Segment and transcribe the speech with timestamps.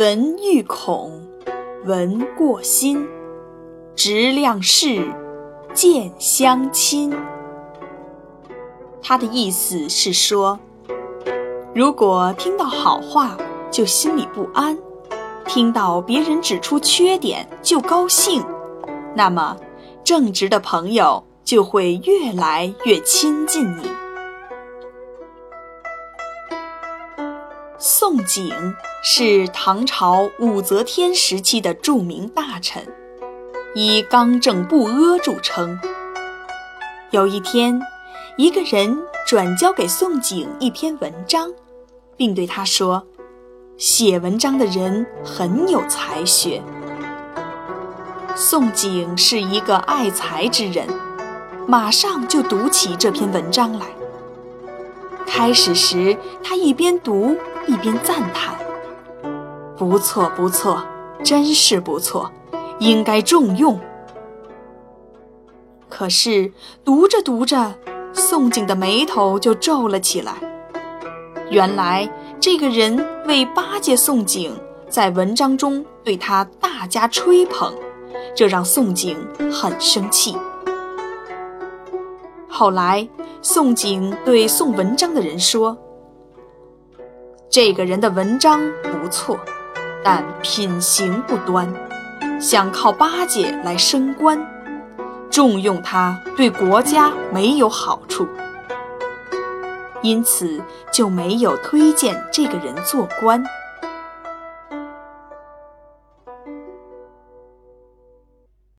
[0.00, 1.12] 闻欲恐，
[1.84, 3.06] 闻过心，
[3.94, 5.06] 直量事，
[5.74, 7.14] 见相亲。
[9.02, 10.58] 他的意思是说，
[11.74, 13.36] 如果听到好话
[13.70, 14.78] 就心里不安，
[15.46, 18.42] 听到别人指出缺点就高兴，
[19.14, 19.54] 那么
[20.02, 23.82] 正直的朋友就会越来越亲近你。
[27.82, 28.52] 宋璟
[29.02, 32.86] 是唐朝武则天时期的著名大臣，
[33.74, 35.80] 以刚正不阿著称。
[37.10, 37.80] 有一天，
[38.36, 41.50] 一个人转交给宋璟一篇文章，
[42.18, 43.06] 并对他说
[43.78, 46.62] ：“写文章的人很有才学。”
[48.36, 50.86] 宋璟是一个爱才之人，
[51.66, 53.86] 马上就读起这篇文章来。
[55.26, 57.38] 开始时，他一边读。
[57.66, 58.54] 一边赞叹
[59.76, 60.82] ：“不错，不错，
[61.22, 62.30] 真是不错，
[62.78, 63.78] 应该重用。”
[65.88, 66.52] 可是
[66.84, 67.74] 读着读着，
[68.12, 70.34] 宋璟的眉头就皱了起来。
[71.50, 72.08] 原来
[72.40, 74.50] 这个人为巴结宋璟，
[74.88, 77.72] 在文章中对他大加吹捧，
[78.34, 79.16] 这让宋璟
[79.52, 80.36] 很生气。
[82.48, 83.08] 后来，
[83.42, 85.76] 宋璟对送文章的人说。
[87.50, 89.36] 这个人的文章不错，
[90.04, 91.68] 但品行不端，
[92.40, 94.40] 想靠巴结来升官，
[95.28, 98.28] 重用他对国家没有好处，
[100.00, 103.42] 因此就没有推荐这个人做官。